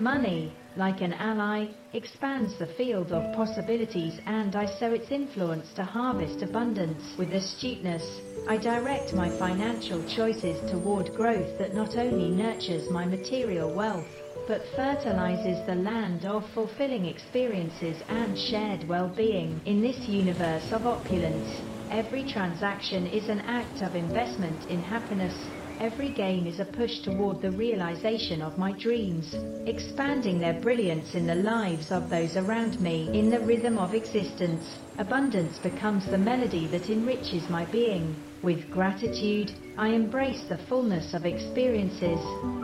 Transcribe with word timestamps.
Money, 0.00 0.56
like 0.76 1.02
an 1.02 1.12
ally, 1.12 1.66
expands 1.92 2.58
the 2.58 2.66
field 2.66 3.12
of 3.12 3.34
possibilities 3.36 4.18
and 4.24 4.56
I 4.56 4.64
sow 4.64 4.92
its 4.92 5.10
influence 5.10 5.74
to 5.74 5.84
harvest 5.84 6.42
abundance. 6.42 7.04
With 7.18 7.34
astuteness, 7.34 8.22
I 8.48 8.56
direct 8.56 9.12
my 9.12 9.28
financial 9.38 10.02
choices 10.16 10.58
toward 10.70 11.12
growth 11.14 11.58
that 11.58 11.74
not 11.74 11.98
only 11.98 12.30
nurtures 12.30 12.88
my 12.90 13.04
material 13.04 13.70
wealth, 13.74 14.08
but 14.50 14.66
fertilizes 14.74 15.64
the 15.64 15.74
land 15.76 16.24
of 16.24 16.44
fulfilling 16.54 17.04
experiences 17.04 18.02
and 18.08 18.36
shared 18.36 18.82
well-being. 18.88 19.62
In 19.64 19.80
this 19.80 20.08
universe 20.08 20.72
of 20.72 20.86
opulence, 20.86 21.48
every 21.88 22.24
transaction 22.24 23.06
is 23.06 23.28
an 23.28 23.38
act 23.42 23.80
of 23.80 23.94
investment 23.94 24.66
in 24.66 24.82
happiness, 24.82 25.36
Every 25.80 26.10
gain 26.10 26.46
is 26.46 26.60
a 26.60 26.66
push 26.66 27.00
toward 27.00 27.40
the 27.40 27.52
realization 27.52 28.42
of 28.42 28.58
my 28.58 28.72
dreams, 28.72 29.34
expanding 29.66 30.38
their 30.38 30.60
brilliance 30.60 31.14
in 31.14 31.26
the 31.26 31.36
lives 31.36 31.90
of 31.90 32.10
those 32.10 32.36
around 32.36 32.78
me. 32.82 33.08
In 33.18 33.30
the 33.30 33.40
rhythm 33.40 33.78
of 33.78 33.94
existence, 33.94 34.78
abundance 34.98 35.58
becomes 35.58 36.04
the 36.04 36.18
melody 36.18 36.66
that 36.66 36.90
enriches 36.90 37.48
my 37.48 37.64
being. 37.64 38.29
With 38.42 38.70
gratitude, 38.70 39.52
I 39.76 39.88
embrace 39.88 40.40
the 40.48 40.56
fullness 40.66 41.12
of 41.12 41.26
experiences, 41.26 42.16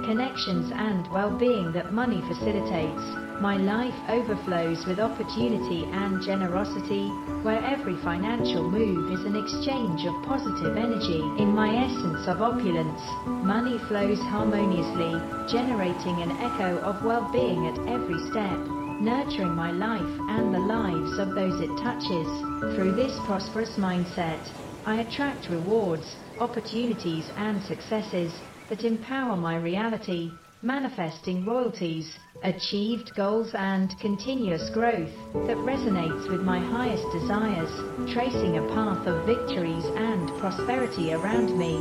connections 0.09 0.73
and 0.73 1.07
well-being 1.13 1.73
that 1.73 1.93
money 1.93 2.23
facilitates. 2.33 3.05
My 3.45 3.59
life 3.61 3.93
overflows 4.09 4.87
with 4.87 4.99
opportunity 4.99 5.85
and 5.93 6.25
generosity, 6.25 7.13
where 7.45 7.61
every 7.61 8.01
financial 8.01 8.65
move 8.65 9.13
is 9.13 9.27
an 9.27 9.37
exchange 9.37 10.01
of 10.09 10.17
positive 10.25 10.79
energy. 10.79 11.21
In 11.37 11.53
my 11.53 11.69
essence 11.69 12.27
of 12.27 12.41
opulence, 12.41 13.03
money 13.45 13.77
flows 13.87 14.19
harmoniously, 14.33 15.13
generating 15.53 16.25
an 16.25 16.41
echo 16.41 16.81
of 16.81 17.05
well-being 17.05 17.69
at 17.69 17.77
every 17.87 18.17
step 18.33 18.57
nurturing 18.97 19.55
my 19.55 19.71
life 19.71 20.21
and 20.33 20.55
the 20.55 20.59
lives 20.59 21.19
of 21.19 21.35
those 21.35 21.61
it 21.61 21.69
touches. 21.85 22.27
Through 22.75 22.97
this 22.97 23.13
prosperous 23.27 23.77
mindset, 23.77 24.41
I 24.87 25.01
attract 25.01 25.49
rewards, 25.49 26.07
opportunities 26.39 27.29
and 27.37 27.61
successes 27.65 28.33
that 28.69 28.85
empower 28.85 29.37
my 29.37 29.57
reality, 29.57 30.31
manifesting 30.63 31.45
royalties, 31.45 32.09
achieved 32.45 33.11
goals 33.17 33.51
and 33.55 33.93
continuous 34.01 34.71
growth 34.71 35.11
that 35.35 35.57
resonates 35.57 36.31
with 36.31 36.41
my 36.43 36.61
highest 36.61 37.03
desires, 37.13 38.13
tracing 38.15 38.59
a 38.59 38.69
path 38.69 39.05
of 39.09 39.27
victories 39.27 39.85
and 39.97 40.29
prosperity 40.39 41.13
around 41.13 41.59
me. 41.59 41.75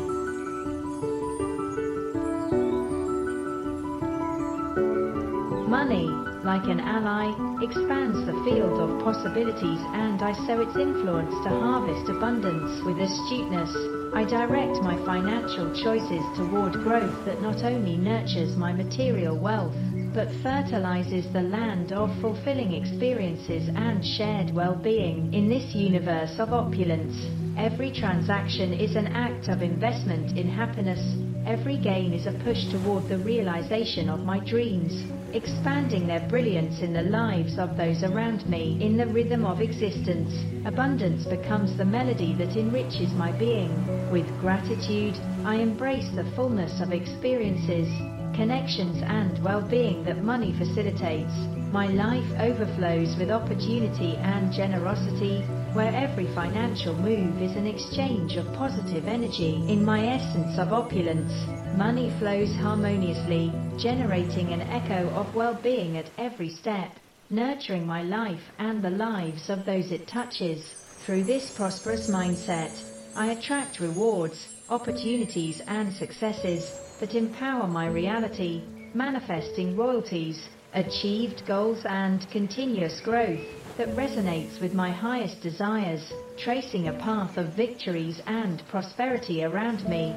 Money, 5.70 6.10
like 6.46 6.70
an 6.70 6.80
ally, 6.80 7.34
expands 7.60 8.24
the 8.28 8.38
field 8.46 8.78
of 8.78 9.04
possibilities 9.04 9.82
and 9.98 10.22
I 10.22 10.32
sow 10.46 10.62
its 10.62 10.78
influence 10.78 11.34
to 11.44 11.50
harvest 11.50 12.08
abundance. 12.08 12.86
With 12.86 13.02
astuteness, 13.02 13.74
I 14.14 14.26
direct 14.30 14.78
my 14.86 14.96
financial 15.06 15.74
choices 15.74 16.22
toward 16.38 16.74
growth 16.86 17.26
that 17.26 17.42
not 17.42 17.66
only 17.66 17.98
nurtures 17.98 18.56
my 18.56 18.72
material 18.72 19.40
wealth, 19.40 19.76
but 20.14 20.30
fertilizes 20.44 21.26
the 21.34 21.42
land 21.42 21.92
of 21.92 22.14
fulfilling 22.22 22.74
experiences 22.74 23.68
and 23.76 24.06
shared 24.06 24.54
well-being. 24.54 25.34
In 25.34 25.50
this 25.50 25.74
universe 25.74 26.38
of 26.38 26.54
opulence, 26.54 27.18
every 27.58 27.92
transaction 27.92 28.72
is 28.72 28.96
an 28.96 29.08
act 29.08 29.50
of 29.50 29.64
investment 29.64 30.38
in 30.38 30.48
happiness, 30.48 31.02
Every 31.46 31.78
gain 31.78 32.12
is 32.12 32.26
a 32.26 32.32
push 32.44 32.66
toward 32.72 33.08
the 33.08 33.20
realization 33.20 34.10
of 34.10 34.26
my 34.26 34.40
dreams, 34.40 35.06
expanding 35.32 36.08
their 36.08 36.28
brilliance 36.28 36.82
in 36.82 36.92
the 36.92 37.04
lives 37.04 37.60
of 37.60 37.78
those 37.78 38.02
around 38.02 38.50
me. 38.50 38.80
In 38.82 38.98
the 38.98 39.06
rhythm 39.06 39.46
of 39.46 39.62
existence, 39.62 40.34
abundance 40.66 41.24
becomes 41.26 41.78
the 41.78 41.86
melody 41.86 42.34
that 42.40 42.58
enriches 42.58 43.14
my 43.14 43.32
being. 43.32 43.86
With 44.10 44.26
gratitude, 44.40 45.20
I 45.46 45.58
embrace 45.58 46.10
the 46.16 46.26
fullness 46.36 46.82
of 46.82 46.92
experiences, 46.92 47.88
connections 48.36 49.04
and 49.06 49.38
well-being 49.44 50.04
that 50.06 50.24
money 50.24 50.52
facilitates. 50.58 51.34
My 51.72 51.88
life 51.88 52.26
overflows 52.40 53.16
with 53.20 53.30
opportunity 53.30 54.18
and 54.18 54.52
generosity, 54.52 55.46
where 55.76 55.94
every 55.94 56.34
financial 56.34 56.96
move 56.96 57.42
is 57.42 57.52
an 57.58 57.68
exchange 57.68 58.38
of 58.38 58.46
positive 58.54 59.06
energy. 59.10 59.56
In 59.68 59.84
my 59.84 60.08
essence 60.08 60.58
of 60.58 60.72
opulence, 60.72 61.34
money 61.78 62.10
flows 62.18 62.56
harmoniously, 62.56 63.52
generating 63.78 64.54
an 64.54 64.62
echo 64.62 65.10
of 65.10 65.36
well-being 65.36 65.98
at 65.98 66.10
every 66.18 66.48
step, 66.48 66.94
nurturing 67.30 67.86
my 67.86 68.04
life 68.04 68.40
and 68.58 68.82
the 68.82 68.90
lives 68.90 69.50
of 69.50 69.66
those 69.66 69.92
it 69.92 70.08
touches. 70.08 70.64
Through 71.06 71.26
this 71.26 71.52
prosperous 71.58 72.08
mindset, 72.08 72.72
I 73.14 73.34
attract 73.34 73.82
rewards, 73.82 74.48
opportunities 74.70 75.62
and 75.68 75.94
successes 75.94 76.72
that 77.02 77.16
empower 77.16 77.68
my 77.68 77.88
reality, 77.88 78.64
manifesting 78.94 79.76
royalties, 79.76 80.42
achieved 80.74 81.46
goals 81.46 81.84
and 81.84 82.26
continuous 82.32 83.02
growth 83.02 83.46
that 83.78 83.96
resonates 83.96 84.62
with 84.62 84.74
my 84.74 84.92
highest 84.92 85.42
desires, 85.42 86.14
tracing 86.38 86.88
a 86.88 86.94
path 86.94 87.38
of 87.38 87.54
victories 87.56 88.22
and 88.26 88.64
prosperity 88.68 89.44
around 89.44 89.88
me. 89.88 90.16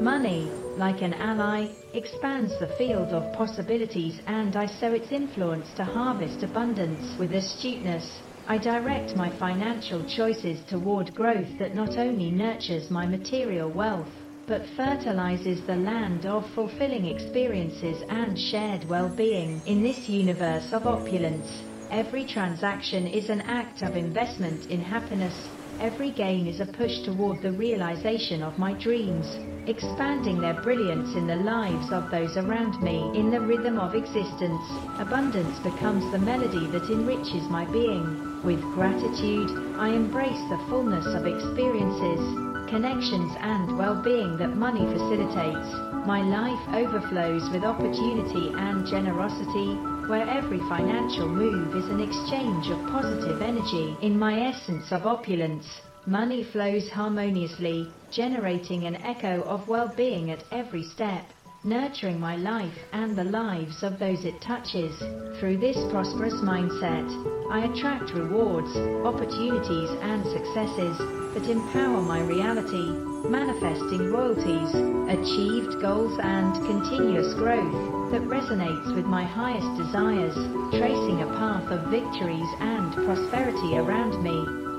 Money, 0.00 0.50
like 0.78 1.02
an 1.02 1.12
ally, 1.14 1.68
expands 1.92 2.58
the 2.58 2.74
field 2.78 3.12
of 3.12 3.32
possibilities 3.34 4.18
and 4.26 4.56
I 4.56 4.66
sow 4.66 4.92
its 4.92 5.12
influence 5.12 5.72
to 5.74 5.84
harvest 5.84 6.42
abundance. 6.42 7.18
With 7.18 7.34
astuteness, 7.34 8.22
I 8.46 8.56
direct 8.56 9.14
my 9.14 9.30
financial 9.38 10.02
choices 10.08 10.64
toward 10.64 11.14
growth 11.14 11.58
that 11.58 11.74
not 11.74 11.98
only 11.98 12.30
nurtures 12.30 12.90
my 12.90 13.06
material 13.06 13.70
wealth, 13.70 14.08
but 14.50 14.66
fertilizes 14.76 15.64
the 15.64 15.76
land 15.76 16.26
of 16.26 16.44
fulfilling 16.56 17.04
experiences 17.04 18.02
and 18.08 18.36
shared 18.36 18.84
well-being. 18.88 19.62
In 19.64 19.80
this 19.80 20.08
universe 20.08 20.72
of 20.72 20.88
opulence, 20.88 21.48
every 21.88 22.26
transaction 22.26 23.06
is 23.06 23.30
an 23.30 23.42
act 23.42 23.82
of 23.82 23.94
investment 23.94 24.66
in 24.66 24.80
happiness, 24.80 25.38
Every 25.80 26.10
gain 26.10 26.46
is 26.46 26.60
a 26.60 26.66
push 26.66 27.00
toward 27.06 27.40
the 27.40 27.52
realization 27.52 28.42
of 28.42 28.58
my 28.58 28.74
dreams, 28.74 29.24
expanding 29.66 30.38
their 30.38 30.60
brilliance 30.60 31.16
in 31.16 31.26
the 31.26 31.36
lives 31.36 31.90
of 31.90 32.10
those 32.10 32.36
around 32.36 32.82
me. 32.82 33.00
In 33.18 33.30
the 33.30 33.40
rhythm 33.40 33.78
of 33.78 33.94
existence, 33.94 34.60
abundance 35.00 35.58
becomes 35.60 36.04
the 36.12 36.18
melody 36.18 36.68
that 36.68 36.90
enriches 36.90 37.48
my 37.48 37.64
being. 37.72 38.42
With 38.44 38.60
gratitude, 38.74 39.48
I 39.78 39.88
embrace 39.88 40.42
the 40.50 40.60
fullness 40.68 41.06
of 41.06 41.24
experiences, 41.24 42.49
connections 42.70 43.34
and 43.40 43.76
well-being 43.76 44.38
that 44.38 44.56
money 44.56 44.86
facilitates. 44.86 45.68
My 46.06 46.22
life 46.22 46.62
overflows 46.72 47.50
with 47.50 47.64
opportunity 47.64 48.54
and 48.56 48.86
generosity, 48.86 49.74
where 50.08 50.28
every 50.30 50.60
financial 50.60 51.28
move 51.28 51.74
is 51.74 51.84
an 51.90 52.00
exchange 52.00 52.70
of 52.70 52.78
positive 52.90 53.42
energy. 53.42 53.96
In 54.02 54.18
my 54.18 54.46
essence 54.46 54.92
of 54.92 55.04
opulence, 55.04 55.66
money 56.06 56.44
flows 56.52 56.88
harmoniously, 56.88 57.90
generating 58.12 58.86
an 58.86 58.96
echo 58.96 59.42
of 59.42 59.68
well-being 59.68 60.30
at 60.30 60.44
every 60.52 60.84
step, 60.84 61.24
nurturing 61.62 62.18
my 62.18 62.36
life 62.36 62.78
and 62.92 63.16
the 63.16 63.24
lives 63.24 63.82
of 63.82 63.98
those 63.98 64.24
it 64.24 64.40
touches. 64.40 64.96
Through 65.38 65.58
this 65.58 65.76
prosperous 65.90 66.34
mindset, 66.34 67.06
I 67.50 67.66
attract 67.66 68.14
rewards, 68.14 68.74
opportunities 69.04 69.90
and 70.00 70.24
successes 70.24 70.96
that 71.34 71.50
empower 71.50 72.00
my 72.00 72.20
reality, 72.22 72.88
manifesting 73.28 74.10
royalties, 74.10 74.72
achieved 75.12 75.80
goals 75.82 76.18
and 76.22 76.54
continuous 76.66 77.34
growth 77.34 78.10
that 78.12 78.22
resonates 78.22 78.94
with 78.94 79.04
my 79.04 79.24
highest 79.24 79.76
desires, 79.76 80.34
tracing 80.72 81.22
a 81.22 81.26
path 81.36 81.70
of 81.70 81.90
victories 81.90 82.48
and 82.60 82.94
prosperity 83.04 83.76
around 83.76 84.22
me. 84.22 84.69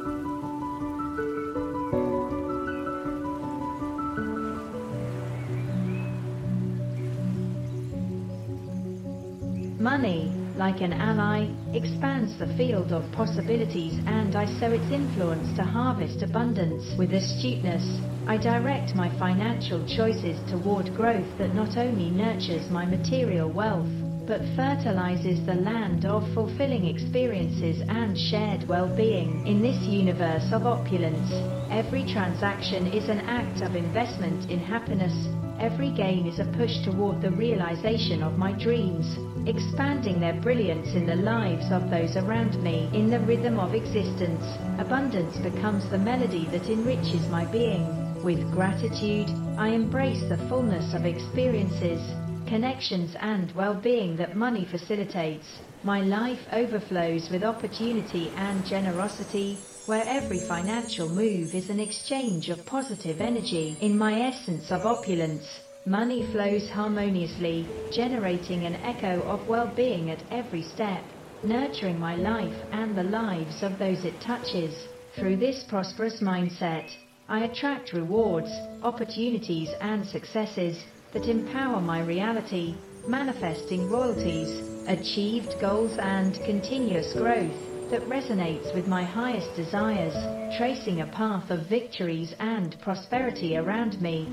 Money, 10.02 10.36
like 10.56 10.82
an 10.82 10.94
ally, 10.94 11.46
expands 11.76 12.36
the 12.40 12.48
field 12.58 12.92
of 12.92 13.12
possibilities 13.12 14.02
and 14.08 14.36
I 14.36 14.48
sow 14.60 14.72
its 14.72 14.90
influence 14.92 15.54
to 15.54 15.64
harvest 15.64 16.24
abundance 16.24 16.98
with 16.98 17.14
astuteness. 17.14 18.02
I 18.26 18.38
direct 18.38 18.96
my 18.96 19.16
financial 19.20 19.86
choices 19.86 20.42
toward 20.50 20.96
growth 20.96 21.38
that 21.38 21.54
not 21.54 21.78
only 21.78 22.10
nurtures 22.10 22.68
my 22.72 22.84
material 22.84 23.52
wealth, 23.52 24.01
but 24.32 24.40
fertilizes 24.56 25.46
the 25.46 25.56
land 25.56 26.06
of 26.06 26.24
fulfilling 26.34 26.86
experiences 26.86 27.84
and 27.90 28.18
shared 28.18 28.66
well-being. 28.66 29.46
In 29.46 29.62
this 29.62 29.76
universe 29.84 30.54
of 30.54 30.66
opulence, 30.66 31.30
every 31.70 32.06
transaction 32.06 32.88
is 32.88 33.10
an 33.10 33.20
act 33.28 33.62
of 33.62 33.76
investment 33.76 34.50
in 34.50 34.58
happiness, 34.58 35.12
every 35.60 35.92
gain 35.92 36.28
is 36.28 36.40
a 36.40 36.46
push 36.56 36.72
toward 36.86 37.22
the 37.22 37.32
realization 37.32 38.24
of 38.24 38.38
my 38.38 38.54
dreams, 38.54 39.06
expanding 39.50 40.22
their 40.22 40.40
brilliance 40.40 40.88
in 40.96 41.06
the 41.06 41.16
lives 41.16 41.70
of 41.70 41.90
those 41.90 42.16
around 42.16 42.56
me. 42.64 42.90
In 42.94 43.10
the 43.10 43.20
rhythm 43.20 43.60
of 43.60 43.74
existence, 43.74 44.46
abundance 44.80 45.36
becomes 45.44 45.84
the 45.90 46.00
melody 46.00 46.48
that 46.52 46.70
enriches 46.70 47.28
my 47.28 47.44
being. 47.52 47.84
With 48.24 48.50
gratitude, 48.54 49.28
I 49.58 49.76
embrace 49.76 50.24
the 50.30 50.38
fullness 50.48 50.94
of 50.94 51.06
experiences, 51.06 52.00
connections 52.52 53.16
and 53.22 53.50
well-being 53.56 54.18
that 54.18 54.36
money 54.36 54.68
facilitates. 54.70 55.48
My 55.84 56.02
life 56.02 56.46
overflows 56.52 57.30
with 57.32 57.46
opportunity 57.46 58.34
and 58.36 58.66
generosity, 58.66 59.64
where 59.86 60.04
every 60.06 60.42
financial 60.42 61.08
move 61.08 61.56
is 61.56 61.70
an 61.70 61.80
exchange 61.80 62.50
of 62.50 62.66
positive 62.66 63.22
energy. 63.22 63.78
In 63.80 63.98
my 63.98 64.20
essence 64.24 64.70
of 64.70 64.86
opulence, 64.86 65.46
money 65.86 66.30
flows 66.34 66.70
harmoniously, 66.70 67.70
generating 67.94 68.66
an 68.66 68.76
echo 68.76 69.22
of 69.22 69.48
well-being 69.48 70.12
at 70.12 70.24
every 70.30 70.64
step, 70.64 71.06
nurturing 71.44 71.98
my 71.98 72.18
life 72.18 72.60
and 72.74 72.98
the 72.98 73.12
lives 73.22 73.64
of 73.64 73.80
those 73.80 74.04
it 74.04 74.20
touches. 74.20 74.76
Through 75.16 75.38
this 75.38 75.64
prosperous 75.70 76.20
mindset, 76.20 76.90
I 77.30 77.46
attract 77.46 77.94
rewards, 77.94 78.52
opportunities 78.84 79.70
and 79.80 80.06
successes 80.06 80.78
that 81.14 81.28
empower 81.28 81.82
my 81.82 82.02
reality, 82.02 82.76
manifesting 83.08 83.90
royalties, 83.90 84.50
achieved 84.88 85.54
goals 85.60 85.98
and 86.00 86.36
continuous 86.46 87.14
growth 87.14 87.90
that 87.92 88.08
resonates 88.08 88.74
with 88.74 88.88
my 88.88 89.04
highest 89.04 89.54
desires, 89.56 90.14
tracing 90.58 91.02
a 91.02 91.08
path 91.08 91.52
of 91.52 91.68
victories 91.68 92.34
and 92.40 92.80
prosperity 92.82 93.58
around 93.58 94.02
me. 94.02 94.28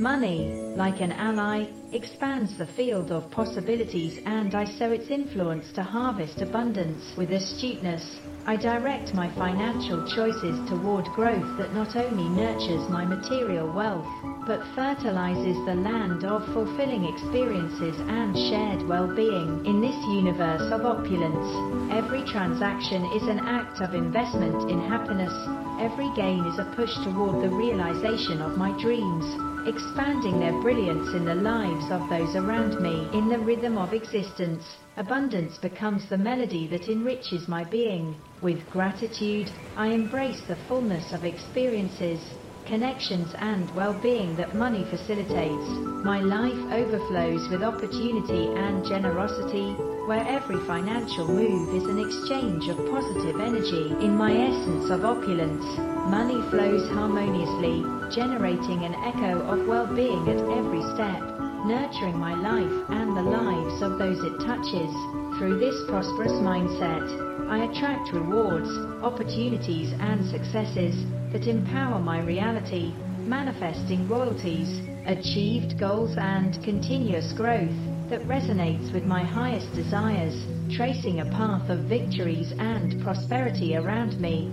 Money, 0.00 0.57
like 0.78 1.00
an 1.00 1.10
ally, 1.10 1.66
expands 1.90 2.56
the 2.56 2.66
field 2.76 3.10
of 3.10 3.28
possibilities 3.32 4.20
and 4.24 4.54
I 4.54 4.64
sow 4.64 4.92
its 4.92 5.10
influence 5.10 5.72
to 5.72 5.82
harvest 5.82 6.40
abundance 6.40 7.02
with 7.16 7.32
astuteness. 7.32 8.20
I 8.48 8.56
direct 8.56 9.12
my 9.12 9.28
financial 9.36 10.08
choices 10.08 10.56
toward 10.70 11.04
growth 11.12 11.58
that 11.58 11.74
not 11.74 11.94
only 11.96 12.30
nurtures 12.30 12.88
my 12.88 13.04
material 13.04 13.70
wealth, 13.70 14.08
but 14.46 14.64
fertilizes 14.74 15.62
the 15.66 15.74
land 15.74 16.24
of 16.24 16.46
fulfilling 16.54 17.04
experiences 17.04 18.00
and 18.08 18.34
shared 18.48 18.88
well-being. 18.88 19.66
In 19.66 19.82
this 19.82 20.00
universe 20.08 20.64
of 20.72 20.86
opulence, 20.86 21.92
every 21.92 22.24
transaction 22.24 23.04
is 23.12 23.24
an 23.24 23.40
act 23.40 23.82
of 23.82 23.92
investment 23.92 24.70
in 24.70 24.80
happiness, 24.80 25.34
every 25.78 26.08
gain 26.16 26.46
is 26.46 26.58
a 26.58 26.72
push 26.74 26.94
toward 27.04 27.44
the 27.44 27.54
realization 27.54 28.40
of 28.40 28.56
my 28.56 28.72
dreams 28.80 29.26
expanding 29.68 30.40
their 30.40 30.58
brilliance 30.62 31.12
in 31.12 31.26
the 31.26 31.34
lives 31.34 31.90
of 31.90 32.08
those 32.08 32.34
around 32.34 32.80
me. 32.80 33.10
In 33.12 33.28
the 33.28 33.38
rhythm 33.38 33.76
of 33.76 33.92
existence, 33.92 34.64
abundance 34.98 35.56
becomes 35.58 36.02
the 36.08 36.18
melody 36.18 36.66
that 36.66 36.88
enriches 36.88 37.46
my 37.46 37.62
being. 37.64 38.16
With 38.42 38.68
gratitude, 38.68 39.48
I 39.76 39.88
embrace 39.88 40.42
the 40.48 40.58
fullness 40.66 41.12
of 41.12 41.24
experiences, 41.24 42.20
connections 42.66 43.32
and 43.38 43.70
well-being 43.76 44.34
that 44.36 44.56
money 44.56 44.84
facilitates. 44.90 45.68
My 46.02 46.18
life 46.18 46.58
overflows 46.74 47.48
with 47.48 47.62
opportunity 47.62 48.50
and 48.58 48.84
generosity, 48.84 49.70
where 50.10 50.26
every 50.26 50.58
financial 50.66 51.28
move 51.28 51.78
is 51.78 51.88
an 51.88 52.02
exchange 52.02 52.66
of 52.68 52.90
positive 52.90 53.40
energy. 53.40 53.94
In 54.04 54.16
my 54.16 54.34
essence 54.34 54.90
of 54.90 55.04
opulence, 55.04 55.64
money 56.10 56.42
flows 56.50 56.90
harmoniously, 56.90 57.86
generating 58.10 58.82
an 58.82 58.94
echo 59.06 59.46
of 59.46 59.66
well-being 59.68 60.28
at 60.28 60.42
every 60.58 60.82
step, 60.94 61.47
nurturing 61.66 62.18
my 62.18 62.34
life 62.34 62.90
and 62.90 63.16
the 63.16 63.22
lives 63.22 63.82
of 63.82 63.98
those 63.98 64.18
it 64.22 64.38
touches. 64.46 64.92
Through 65.38 65.58
this 65.58 65.74
prosperous 65.88 66.32
mindset, 66.32 67.06
I 67.48 67.64
attract 67.64 68.12
rewards, 68.12 68.68
opportunities 69.02 69.92
and 70.00 70.24
successes 70.26 70.94
that 71.32 71.46
empower 71.46 71.98
my 71.98 72.20
reality, 72.20 72.92
manifesting 73.24 74.08
royalties, 74.08 74.68
achieved 75.06 75.78
goals 75.78 76.14
and 76.18 76.62
continuous 76.62 77.32
growth 77.32 77.74
that 78.10 78.26
resonates 78.28 78.92
with 78.92 79.04
my 79.04 79.24
highest 79.24 79.72
desires, 79.74 80.34
tracing 80.76 81.20
a 81.20 81.30
path 81.30 81.68
of 81.70 81.88
victories 81.88 82.52
and 82.58 83.02
prosperity 83.02 83.76
around 83.76 84.20
me. 84.20 84.52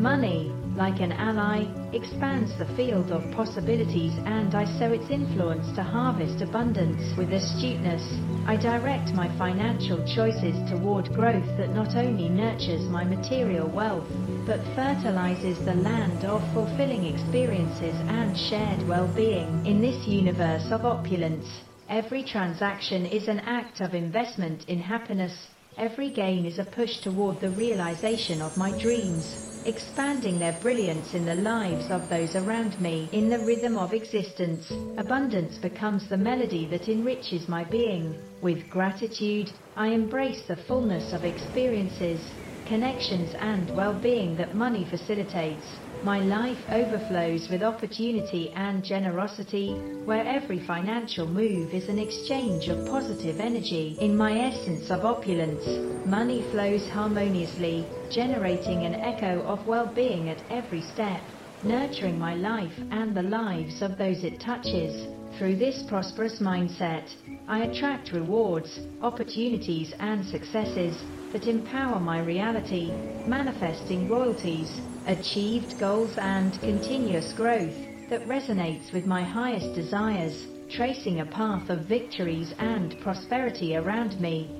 Money, 0.00 0.50
like 0.78 0.98
an 1.02 1.12
ally, 1.12 1.66
expands 1.92 2.56
the 2.56 2.64
field 2.74 3.12
of 3.12 3.30
possibilities 3.32 4.14
and 4.24 4.54
I 4.54 4.64
sow 4.78 4.92
its 4.92 5.10
influence 5.10 5.70
to 5.76 5.82
harvest 5.82 6.40
abundance 6.40 7.14
with 7.18 7.30
astuteness. 7.34 8.00
I 8.46 8.56
direct 8.56 9.12
my 9.12 9.28
financial 9.36 9.98
choices 10.16 10.56
toward 10.70 11.12
growth 11.12 11.44
that 11.58 11.74
not 11.74 11.96
only 11.96 12.30
nurtures 12.30 12.88
my 12.88 13.04
material 13.04 13.68
wealth, 13.68 14.08
but 14.46 14.64
fertilizes 14.74 15.58
the 15.66 15.74
land 15.74 16.24
of 16.24 16.40
fulfilling 16.54 17.04
experiences 17.04 17.94
and 18.08 18.34
shared 18.48 18.88
well-being. 18.88 19.66
In 19.66 19.82
this 19.82 20.08
universe 20.08 20.64
of 20.72 20.86
opulence, 20.86 21.44
every 21.90 22.24
transaction 22.24 23.04
is 23.04 23.28
an 23.28 23.40
act 23.40 23.82
of 23.82 23.92
investment 23.92 24.66
in 24.66 24.80
happiness, 24.80 25.48
every 25.76 26.08
gain 26.08 26.46
is 26.46 26.58
a 26.58 26.64
push 26.64 27.02
toward 27.02 27.38
the 27.42 27.50
realization 27.50 28.40
of 28.40 28.56
my 28.56 28.70
dreams 28.80 29.36
expanding 29.66 30.38
their 30.38 30.58
brilliance 30.60 31.14
in 31.14 31.24
the 31.24 31.34
lives 31.34 31.90
of 31.90 32.08
those 32.08 32.34
around 32.34 32.80
me. 32.80 33.08
In 33.12 33.28
the 33.28 33.38
rhythm 33.38 33.76
of 33.76 33.92
existence, 33.92 34.70
abundance 34.96 35.58
becomes 35.58 36.08
the 36.08 36.16
melody 36.16 36.66
that 36.70 36.88
enriches 36.88 37.48
my 37.48 37.64
being. 37.64 38.14
With 38.42 38.68
gratitude, 38.70 39.50
I 39.76 39.88
embrace 39.88 40.42
the 40.48 40.56
fullness 40.56 41.12
of 41.12 41.24
experiences, 41.24 42.20
connections 42.66 43.34
and 43.38 43.70
well-being 43.76 44.36
that 44.36 44.54
money 44.54 44.86
facilitates. 44.88 45.89
My 46.02 46.20
life 46.20 46.64
overflows 46.70 47.50
with 47.50 47.62
opportunity 47.62 48.50
and 48.56 48.82
generosity, 48.82 49.74
where 50.06 50.24
every 50.24 50.58
financial 50.66 51.26
move 51.26 51.74
is 51.74 51.90
an 51.90 51.98
exchange 51.98 52.68
of 52.68 52.86
positive 52.86 53.38
energy. 53.38 53.98
In 54.00 54.16
my 54.16 54.32
essence 54.32 54.90
of 54.90 55.04
opulence, 55.04 55.62
money 56.06 56.42
flows 56.52 56.88
harmoniously, 56.88 57.86
generating 58.10 58.86
an 58.86 58.94
echo 58.94 59.42
of 59.42 59.66
well-being 59.66 60.30
at 60.30 60.42
every 60.48 60.80
step, 60.80 61.20
nurturing 61.62 62.18
my 62.18 62.34
life 62.34 62.78
and 62.90 63.14
the 63.14 63.22
lives 63.22 63.82
of 63.82 63.98
those 63.98 64.24
it 64.24 64.40
touches. 64.40 65.06
Through 65.38 65.56
this 65.56 65.82
prosperous 65.86 66.38
mindset, 66.40 67.14
I 67.46 67.64
attract 67.64 68.12
rewards, 68.12 68.80
opportunities 69.02 69.92
and 69.98 70.24
successes 70.24 70.96
that 71.32 71.46
empower 71.46 72.00
my 72.00 72.20
reality, 72.20 72.90
manifesting 73.26 74.08
royalties, 74.08 74.80
achieved 75.06 75.78
goals 75.78 76.12
and 76.18 76.60
continuous 76.60 77.32
growth 77.32 77.76
that 78.10 78.26
resonates 78.26 78.92
with 78.92 79.06
my 79.06 79.22
highest 79.22 79.74
desires, 79.74 80.46
tracing 80.68 81.20
a 81.20 81.26
path 81.26 81.70
of 81.70 81.86
victories 81.86 82.52
and 82.58 82.98
prosperity 83.00 83.76
around 83.76 84.20
me. 84.20 84.50